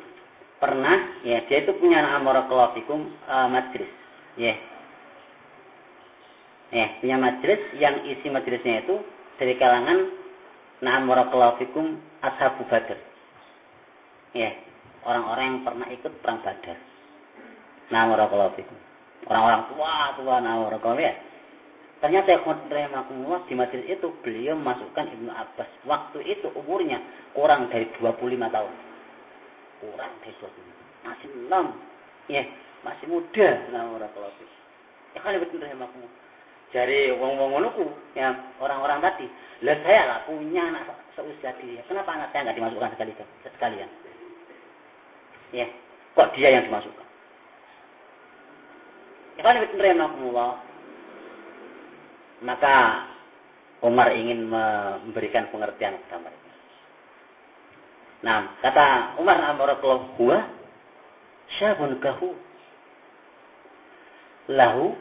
[0.62, 3.89] pernah ya dia itu punya amara kalafikum uh, majlis.
[4.38, 4.57] Ya.
[6.73, 8.97] Ya, punya majlis yang isi majlisnya itu
[9.38, 10.09] dari kalangan
[10.81, 12.97] namara kalafikum ashabu badr.
[14.33, 14.57] Ya,
[15.05, 16.77] orang-orang yang pernah ikut perang Badar.
[17.93, 18.83] Namara kalafikum
[19.27, 21.13] orang-orang tua tua nawar ya.
[22.03, 25.69] Ternyata rahimahullah di majelis itu beliau masukkan Ibnu Abbas.
[25.88, 26.99] Waktu itu umurnya
[27.31, 28.19] kurang dari 25
[28.51, 28.73] tahun.
[29.79, 31.07] Kurang dari 25.
[31.07, 31.65] Masih enam.
[32.27, 32.43] Ya,
[32.83, 34.03] masih muda nawar
[35.15, 36.22] Ya kan betul rahimahullah.
[36.73, 37.86] Dari wong-wong ngonoku
[38.17, 39.29] ya orang-orang tadi,
[39.62, 41.86] lah saya lah punya anak seusia dia.
[41.86, 43.12] Kenapa anak saya nggak dimasukkan sekali
[43.45, 43.89] sekalian?
[45.53, 45.69] Ya,
[46.17, 47.07] kok dia yang dimasukkan?
[52.43, 52.75] Maka
[53.83, 56.51] Umar ingin memberikan pengertian kepada mereka.
[58.23, 60.47] Nah, kata Umar Amarakullah, huwa
[61.59, 62.31] syabun kahu
[64.47, 64.95] lahu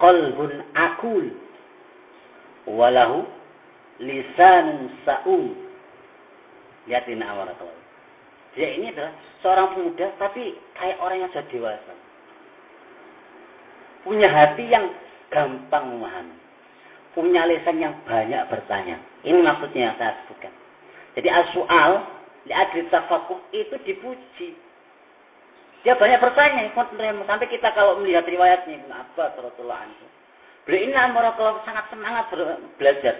[0.00, 1.24] qalbun akul
[2.66, 3.28] walahu
[4.00, 5.52] lisanun sa'um.
[6.88, 7.78] Lihat ini Amarakullah.
[8.56, 11.94] Dia ini adalah seorang pemuda tapi kayak orang yang sudah dewasa
[14.04, 14.88] punya hati yang
[15.28, 16.36] gampang memahami.
[17.10, 19.02] Punya lisan yang banyak bertanya.
[19.26, 20.54] Ini maksudnya yang saya sebutkan.
[21.18, 21.28] Jadi
[22.88, 24.54] tafakuh itu dipuji.
[25.80, 26.68] Dia banyak bertanya,
[27.24, 30.06] sampai kita kalau melihat riwayatnya Ibn Abbas Rasulullah anhu.
[30.68, 32.28] Beliau ini Amarakullah sangat semangat
[32.76, 33.16] belajar.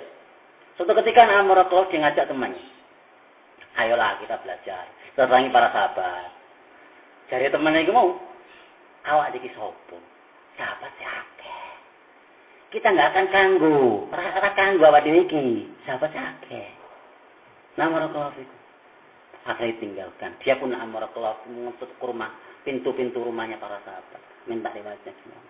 [0.76, 2.60] Suatu ketika Amarakullah dia ngajak temannya.
[3.80, 4.84] Ayolah kita belajar.
[5.08, 6.30] Kita para sahabat.
[7.32, 8.12] Cari temannya itu mau.
[9.08, 9.96] Awak jadi sopo.
[10.60, 11.56] Sahabat siapa?
[12.68, 13.78] Kita nggak akan kanggu.
[14.12, 15.24] Rasa kanggu awak diri
[15.88, 16.60] Sahabat siapa?
[17.80, 18.56] Nama Rasulullah itu.
[19.48, 20.36] Akhirnya tinggalkan.
[20.44, 20.76] Dia pun
[21.48, 22.28] mengutuk ke rumah
[22.66, 24.20] pintu-pintu rumahnya para sahabat.
[24.48, 25.40] Minta riwayatnya semua.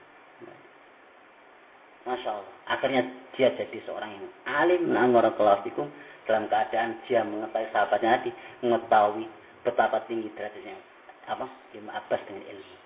[2.01, 2.55] Masya Allah.
[2.71, 3.03] Akhirnya
[3.37, 4.83] dia jadi seorang yang alim.
[4.89, 5.69] Namarakallahu
[6.25, 8.31] dalam keadaan dia mengetahui sahabatnya tadi.
[8.65, 9.25] Mengetahui
[9.67, 10.77] betapa tinggi derajatnya.
[11.29, 11.47] Apa?
[11.77, 12.77] Ilmu Abbas dengan ilmu.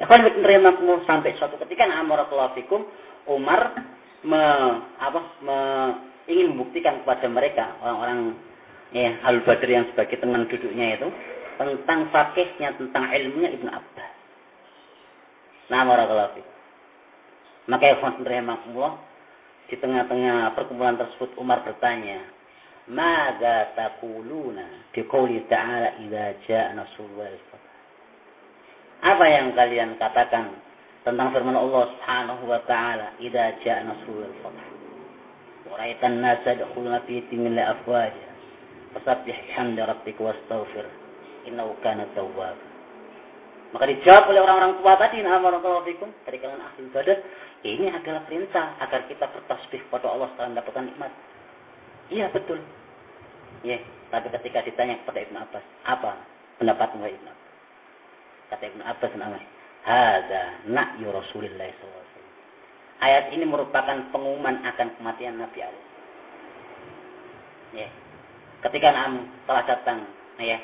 [0.00, 0.70] Ya kan menerima
[1.04, 2.56] sampai suatu ketika Namarakallahu
[3.28, 3.76] Umar
[4.24, 4.42] me,
[4.98, 5.58] apa, me,
[6.30, 8.34] ingin membuktikan kepada mereka orang-orang
[8.94, 11.08] ya Al Badr yang sebagai teman duduknya itu
[11.64, 14.12] tentang fakihnya, tentang ilmunya Ibnu Abbas.
[15.72, 15.88] Nah,
[16.36, 16.52] fikum.
[17.70, 18.92] Maka ya rahimahullah
[19.70, 22.20] di tengah-tengah perkumpulan tersebut Umar bertanya,
[22.90, 27.30] "Mada taquluna bi qouli ta'ala idza ja'a nasrullah
[29.02, 30.52] Apa yang kalian katakan
[31.06, 34.58] tentang firman Allah Subhanahu wa taala, "Idza ja'a nasrullah wal
[35.70, 38.28] Wa ra'aitan nasa yadkhuluna fi dinillahi afwaja."
[38.92, 41.01] Fasabbih bihamdi rabbika wastaghfir
[41.48, 42.56] innahu kana tawwab.
[43.72, 45.40] Maka dijawab oleh orang-orang tua tadi, nah
[45.88, 47.16] fikum dari kalangan ahli ibadah,
[47.64, 51.12] ini adalah perintah agar kita bertasbih kepada Allah setelah mendapatkan nikmat.
[52.12, 52.60] Iya betul.
[53.64, 53.80] Ya,
[54.12, 56.20] tapi ketika ditanya kepada Ibnu Abbas, apa
[56.60, 57.52] pendapatmu Ibnu Abbas?
[58.52, 59.48] Kata Ibnu Abbas namanya,
[59.82, 62.10] Hada na'yu Rasulillah SAW.
[63.02, 65.86] Ayat ini merupakan pengumuman akan kematian Nabi Allah.
[67.72, 67.88] Ya.
[68.62, 69.98] Ketika Nabi telah datang,
[70.38, 70.60] ya,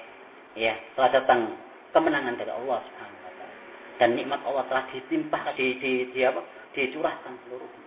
[0.58, 1.54] ya telah datang
[1.94, 3.56] kemenangan dari Allah Subhanahu wa taala.
[4.02, 6.42] Dan nikmat Allah telah ditimpah di, di, di apa?
[6.74, 7.86] dicurahkan seluruhnya.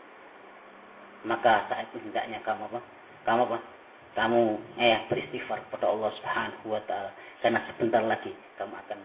[1.27, 2.79] Maka saat itu hendaknya kamu apa?
[3.27, 3.59] Kamu apa?
[4.11, 4.41] Kamu
[4.75, 8.99] eh beristighfar kepada Allah Subhanahu wa taala karena sebentar lagi kamu akan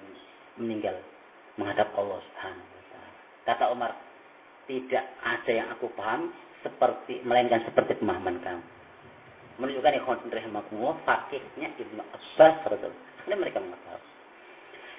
[0.58, 0.96] meninggal
[1.60, 3.10] menghadap Allah Subhanahu wa taala.
[3.46, 3.92] Kata Umar,
[4.66, 6.34] tidak ada yang aku paham
[6.66, 8.64] seperti melainkan seperti pemahaman kamu.
[9.62, 14.10] Menunjukkan ikhwan rahimakumullah fakihnya Ibnu Abbas radhiyallahu ini mereka mengetahui.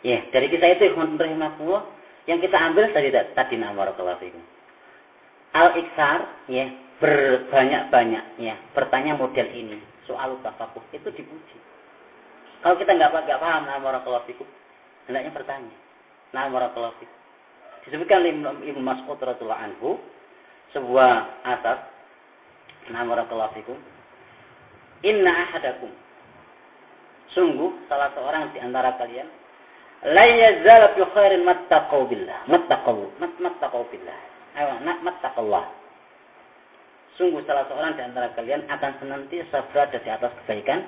[0.05, 1.83] Ya, dari kisah itu ikhwan rahimahullah
[2.29, 4.43] yang kita ambil tadi tadi namarakallahu fikum.
[5.55, 6.69] Al-iksar ya,
[7.01, 11.57] berbanyak-banyak ya, bertanya model ini, soal tafakuh itu dipuji.
[12.61, 14.45] Kalau kita nggak nggak paham namarakallahu fikum,
[15.09, 15.77] hendaknya bertanya.
[16.35, 17.17] Namarakallahu fikum.
[17.87, 18.31] Disebutkan oleh
[18.67, 19.89] Ibnu Mas'ud radhiyallahu anhu
[20.75, 21.89] sebuah asar
[22.91, 23.79] namarakallahu fikum.
[25.07, 26.06] Inna ahadakum
[27.37, 29.29] Sungguh salah seorang di antara kalian
[30.09, 32.49] la yazal fi khairin mattaqau billah.
[32.49, 34.19] Mattaqau, mattaqau billah.
[34.57, 35.69] Ayo, mattaqallah.
[37.21, 40.81] Sungguh salah seorang di antara kalian akan senantiasa berada di atas kebaikan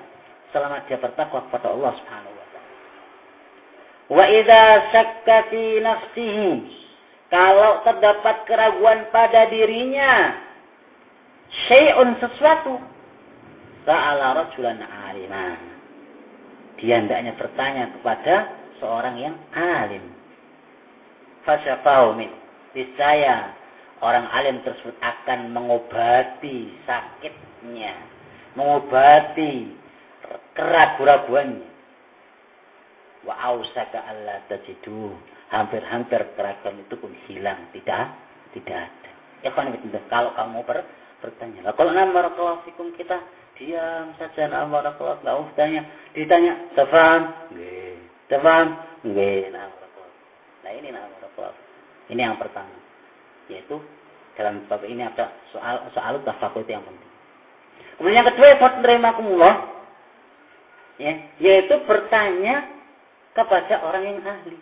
[0.50, 2.74] selama dia bertakwa kepada Allah Subhanahu wa taala.
[4.10, 6.50] Wa idza syakka fi nafsihi
[7.30, 10.34] kalau terdapat keraguan pada dirinya
[11.70, 12.74] syai'un sesuatu
[13.86, 15.69] sa'ala rajulan alimah
[16.80, 18.48] dia hendaknya bertanya kepada
[18.80, 20.04] seorang yang alim.
[21.44, 22.32] Fasyafau min.
[22.72, 23.52] Niscaya
[24.00, 27.94] orang alim tersebut akan mengobati sakitnya.
[28.56, 29.76] Mengobati
[30.56, 31.68] keraguan-raguannya.
[33.28, 35.12] Wa ausaka Allah tajidu.
[35.52, 37.68] Hampir-hampir keraguan itu pun hilang.
[37.76, 38.06] Tidak,
[38.56, 39.10] tidak ada.
[39.44, 39.50] Ya
[40.08, 40.84] kalau kamu ber,
[41.20, 41.76] bertanya.
[41.76, 42.32] Kalau nama
[42.96, 43.18] kita
[43.60, 45.82] diam saja nak barakallah nggak usah tanya
[46.16, 48.00] ditanya tafam nggih.
[48.32, 48.66] Tafam
[49.04, 50.14] nggih nah barakallah
[50.64, 51.56] nah ini nah barakallah
[52.08, 52.76] ini yang pertama.
[53.52, 53.76] Yaitu
[54.40, 57.10] dalam bab ini ada soal soal tafakkur itu yang penting.
[58.00, 59.54] Kemudian yang kedua buat menerima kumullah
[60.96, 62.64] ya yaitu bertanya
[63.36, 64.56] kepada orang yang ahli.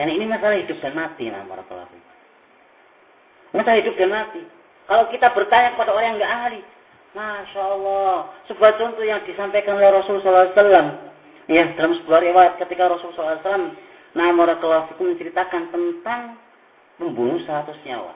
[0.00, 1.84] Dan ini masalah hidup dan mati nah barakallah
[3.52, 4.42] masalah hidup dan mati.
[4.88, 6.60] Kalau kita bertanya kepada orang yang nggak ahli
[7.10, 8.30] Masya Allah.
[8.46, 11.10] Sebuah contoh yang disampaikan oleh Rasulullah SAW.
[11.50, 13.74] Ya, dalam sebuah riwayat ketika Rasulullah SAW
[14.14, 16.38] nama Rasulullah menceritakan tentang
[17.02, 18.14] membunuh 100 nyawa.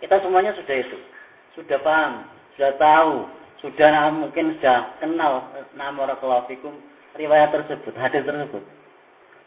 [0.00, 0.98] Kita semuanya sudah itu.
[1.52, 2.24] Sudah paham,
[2.56, 3.28] sudah tahu,
[3.60, 6.48] sudah mungkin sudah kenal Rasulullah
[7.12, 8.64] riwayat tersebut, hadis tersebut.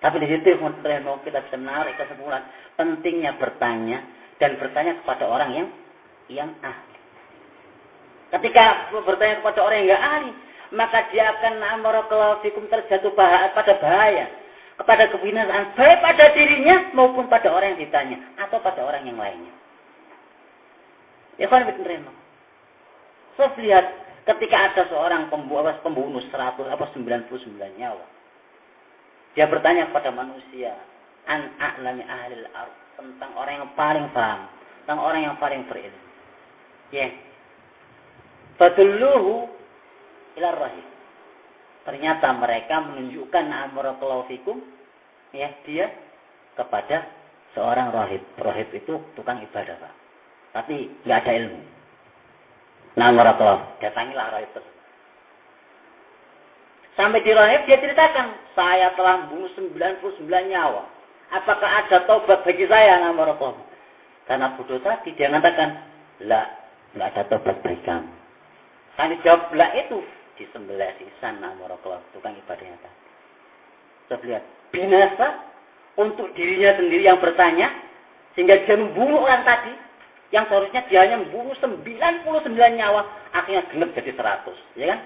[0.06, 2.46] Tapi di situ mau kita bisa menarik kesimpulan
[2.78, 4.06] pentingnya bertanya
[4.38, 5.68] dan bertanya kepada orang yang
[6.30, 6.95] yang ahli.
[8.34, 10.32] Ketika bertanya kepada orang yang enggak ahli,
[10.74, 14.26] maka dia akan amarakallahu terjatuh bahaya, pada bahaya,
[14.82, 19.54] kepada kebinasaan baik pada dirinya maupun pada orang yang ditanya atau pada orang yang lainnya.
[21.40, 21.86] Ya kan betul
[23.36, 23.86] Saya lihat
[24.24, 27.30] ketika ada seorang pembunuh, pembunuh 100 apa 99
[27.76, 28.16] nyawa
[29.36, 30.80] dia bertanya kepada manusia,
[31.28, 32.48] an a'lami ahlil
[32.96, 34.48] tentang orang yang paling paham,
[34.82, 36.02] tentang orang yang paling berilmu.
[36.96, 37.12] Ya.
[37.12, 37.12] Yeah.
[38.56, 39.52] Fadulluhu
[40.40, 40.88] ila rahim.
[41.86, 44.58] Ternyata mereka menunjukkan amarakallahu fikum
[45.36, 45.92] ya dia
[46.58, 47.06] kepada
[47.54, 48.24] seorang rahib.
[48.40, 49.94] Rahib itu tukang ibadah, Pak.
[50.56, 51.62] Tapi nggak ada ilmu.
[52.96, 54.76] Nah, amarakallahu, datangilah rahib tersebut.
[56.96, 60.88] Sampai di rahib dia ceritakan, saya telah membunuh 99 nyawa.
[61.36, 63.60] Apakah ada tobat bagi saya nama Rasul?
[64.24, 65.76] Karena bodoh tadi dia mengatakan,
[66.24, 66.48] lah,
[66.96, 68.15] nggak ada tobat bagi kamu.
[68.96, 70.00] Kan dijawab, lah itu
[70.40, 73.00] di sebelah sisan Rasul, tukang ibadahnya tadi.
[74.08, 75.28] Coba lihat, binasa
[76.00, 77.72] untuk dirinya sendiri yang bertanya,
[78.36, 79.74] sehingga dia membunuh orang tadi,
[80.32, 84.80] yang seharusnya dia hanya membunuh 99 nyawa, akhirnya genep jadi 100.
[84.80, 85.00] Ya kan?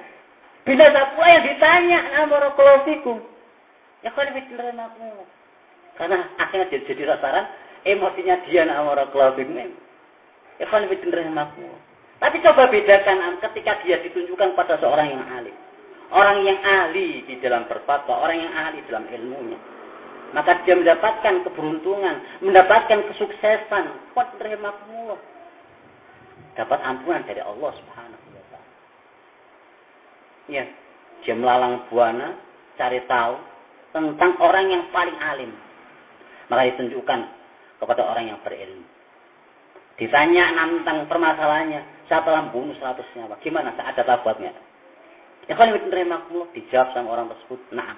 [0.65, 0.85] Bila
[1.17, 3.17] pula yang ditanya amarakallahu fikum.
[4.05, 5.07] Ya kan aku.
[5.97, 7.45] Karena akhirnya jadi, jadi rasaran
[7.89, 9.73] emosinya dia amarakallahu fikum.
[10.61, 11.88] Ya kan aku.
[12.19, 15.53] Tapi coba bedakan ketika dia ditunjukkan pada seorang yang ahli.
[16.11, 19.59] Orang yang ahli di dalam berfatwa, orang yang ahli dalam ilmunya.
[20.35, 24.13] Maka dia mendapatkan keberuntungan, mendapatkan kesuksesan.
[24.13, 25.15] Kuat aku.
[26.59, 28.27] Dapat ampunan dari Allah subhanahu
[30.49, 30.65] Ya,
[31.21, 32.33] dia melalang buana,
[32.73, 33.37] cari tahu
[33.93, 35.53] tentang orang yang paling alim.
[36.49, 37.19] Maka ditunjukkan
[37.77, 38.81] kepada orang yang berilmu.
[40.01, 43.37] Ditanya tentang permasalahannya, saya telah bunuh seratus nyawa.
[43.45, 43.77] Gimana?
[43.77, 44.49] Ada tabatnya.
[45.45, 47.93] Ya kalau menerima dijawab sama orang tersebut, nah.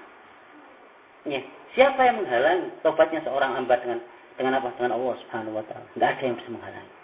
[1.24, 1.40] Ya,
[1.72, 4.04] siapa yang menghalangi tobatnya seorang hamba dengan
[4.36, 4.72] dengan apa?
[4.76, 5.86] Dengan Allah Subhanahu wa taala.
[5.96, 6.94] Enggak ada yang bisa menghalangi.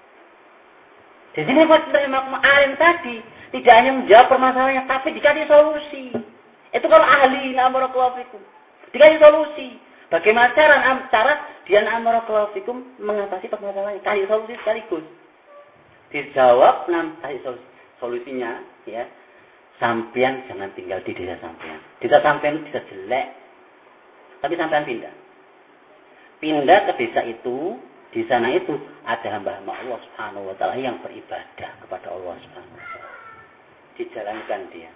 [1.37, 3.17] Di sini menerima alim tadi
[3.57, 6.05] tidak hanya menjawab permasalahannya, tapi dikasih solusi.
[6.77, 8.21] Itu kalau ahli namarakallahu
[8.93, 9.69] Dikasih solusi.
[10.09, 10.77] Bagaimana cara
[11.13, 11.33] cara
[11.69, 12.57] dia namarakallahu
[13.01, 14.05] mengatasi permasalahannya?
[14.05, 15.05] Kasih solusi sekaligus.
[16.09, 17.67] Dijawab, solusi.
[17.99, 19.11] Solusinya, ya,
[19.83, 21.83] sampean jangan tinggal di desa sampean.
[21.99, 23.27] Desa sampean bisa jelek,
[24.39, 25.15] tapi sampean pindah.
[26.39, 27.75] Pindah ke desa itu,
[28.15, 32.87] di sana itu ada hamba-hamba Allah Subhanahu wa taala yang beribadah kepada Allah Subhanahu wa
[32.87, 33.11] taala.
[33.99, 34.91] Dijalankan dia.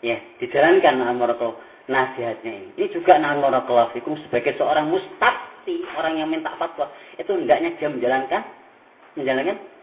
[0.00, 1.60] Ya, dijalankan amaratul
[1.92, 2.68] nasihatnya ini.
[2.80, 6.88] Ini juga namaratul fikum sebagai seorang mustafti, orang yang minta fatwa.
[7.20, 8.42] Itu hendaknya dia menjalankan
[9.16, 9.75] menjalankan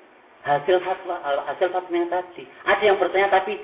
[0.43, 1.15] hasil fatwa,
[1.47, 2.43] hasil fatwa yang tadi.
[2.67, 3.59] Ada yang bertanya tapi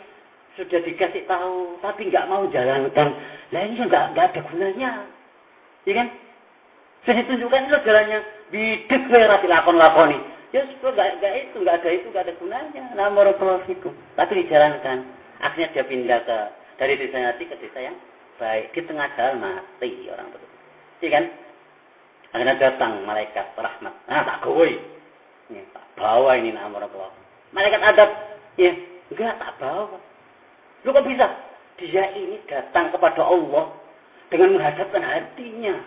[0.56, 3.08] sudah dikasih tahu tapi nggak mau jalankan.
[3.52, 4.92] Lah ini nggak nggak ada gunanya.
[5.88, 6.08] Ya kan?
[7.04, 8.20] Sudah ditunjukkan itu jalannya
[8.52, 10.20] bidik merah dilakon-lakoni.
[10.50, 12.84] Ya sudah gak, gak itu, gak ada itu, gak ada gunanya.
[12.98, 13.94] Nama fikum.
[14.18, 15.06] Tapi dijalankan.
[15.40, 16.38] Akhirnya dia pindah ke
[16.82, 17.98] dari desa Yati ke desa yang
[18.42, 18.74] baik.
[18.74, 20.48] Di tengah jalan mati orang itu.
[21.06, 21.26] Iya kan?
[22.34, 23.94] Akhirnya datang malaikat rahmat.
[24.10, 24.74] Nah, tak goi.
[25.50, 27.12] Ya, tak bawa ini nama Allah.
[27.50, 28.10] Malaikat adab.
[28.56, 28.72] Ya,
[29.10, 29.98] enggak tak bawa.
[30.86, 31.28] Lu kok bisa?
[31.82, 33.74] Dia ini datang kepada Allah
[34.30, 35.80] dengan menghadapkan hatinya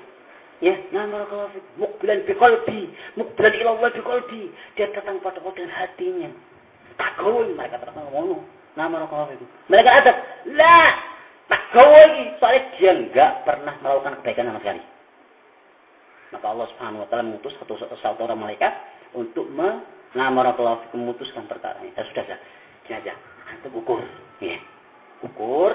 [0.63, 2.87] Ya, nama kalau mukbilan biqalbi,
[3.19, 4.47] mukbilan ilallah biqalbi.
[4.79, 6.31] Dia datang pada Allah dengan hatinya.
[6.95, 8.47] Takut mereka datang ngomong.
[8.79, 9.43] Nama kalau itu.
[9.67, 10.13] Mereka ada,
[10.55, 10.91] lah,
[11.51, 14.83] takut soalnya dia enggak pernah melakukan kebaikan sama sekali.
[16.31, 18.71] Maka Allah Subhanahu wa taala mengutus satu, satu orang malaikat
[19.13, 21.93] untuk mengamar Allah memutuskan perkara ini.
[21.95, 22.41] Ya, sudah sudah.
[22.93, 23.15] Aja.
[23.49, 24.05] Antum ukur.
[24.45, 24.61] Ya.
[25.25, 25.73] Ukur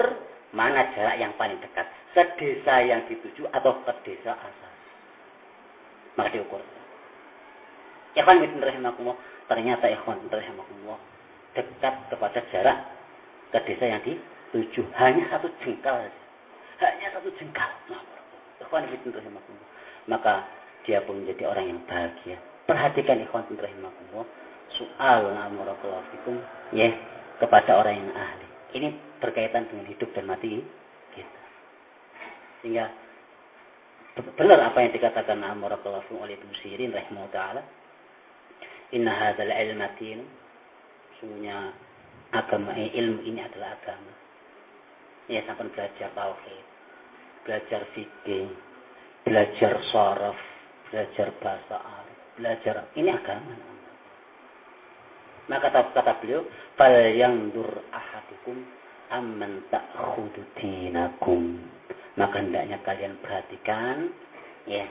[0.54, 1.86] mana jarak yang paling dekat.
[2.14, 4.72] Ke desa yang dituju atau ke desa asal
[6.18, 6.58] maka diukur.
[8.18, 9.14] Ikhwan bin rahimakumullah,
[9.46, 10.98] ternyata ikhwan bin rahimakumullah
[11.56, 12.78] dekat kepada jarak
[13.50, 15.96] ke desa yang dituju hanya satu jengkal
[16.78, 17.70] hanya satu jengkal
[18.60, 19.70] ikhwan bin rahimakumullah
[20.06, 20.44] maka
[20.84, 24.28] dia pun menjadi orang yang bahagia perhatikan ikhwan bin rahimakumullah
[24.76, 26.36] soal amurakallahu
[26.76, 26.92] ya
[27.40, 28.88] kepada orang yang ahli ini
[29.24, 30.60] berkaitan dengan hidup dan mati
[31.16, 31.42] kita
[32.60, 32.92] sehingga
[34.34, 37.62] benar apa yang dikatakan Amarakallahu oleh Ibnu Sirin rahimahullah taala.
[38.90, 40.26] Inna hadzal ilma tin.
[42.28, 44.12] Agama eh, ilmu ini adalah agama.
[45.26, 46.64] Ya sampai belajar tauhid,
[47.44, 48.48] belajar fikih,
[49.26, 50.38] belajar saraf,
[50.88, 51.76] belajar bahasa
[52.38, 53.54] belajar ini agama.
[55.48, 56.44] Maka kata, kata beliau,
[56.78, 58.62] fal yang dur ahadukum
[59.10, 61.58] amman ta'khudu dinakum.
[62.14, 64.12] Maka hendaknya kalian perhatikan
[64.68, 64.84] ya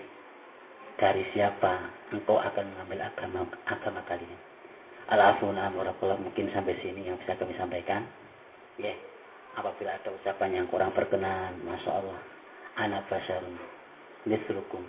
[0.98, 4.39] dari siapa engkau akan mengambil agama agama kalian.
[5.08, 8.04] Al-afuna mungkin sampai sini yang bisa kami sampaikan.
[8.76, 8.91] Ya.
[9.58, 12.20] Apabila ada ucapan yang kurang berkenan, Masya Allah.
[12.78, 13.56] Anak basyarun.
[14.28, 14.84] Misrukum.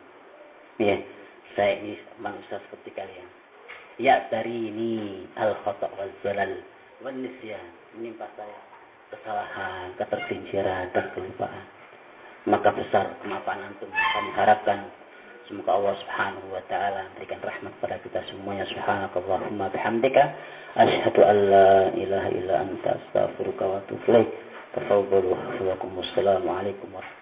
[0.82, 0.98] Ya.
[1.58, 3.26] Saya ini manusia seperti kalian.
[3.98, 6.54] Ya dari ini al-khotok wal zalal
[7.02, 7.66] wal nisyan
[7.98, 8.62] menimpa saya
[9.10, 11.66] kesalahan, ketergelinciran dan kelupaan.
[12.46, 13.90] Maka besar kemapanan antum.
[13.90, 14.86] Kami harapkan
[15.48, 18.68] Semoga Allah Subhanahu wa taala memberikan rahmat pada kita semuanya.
[18.68, 20.22] Subhanakallahumma bihamdika
[20.76, 24.28] asyhadu an la ilaha illa anta astaghfiruka wa atubu ilaik.
[24.76, 25.40] Tafadhalu wa
[25.80, 27.17] Assalamualaikum warahmatullahi